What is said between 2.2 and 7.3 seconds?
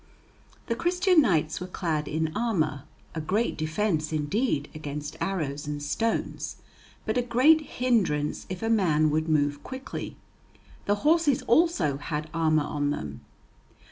armour, a great defense, indeed, against arrows and stones, but a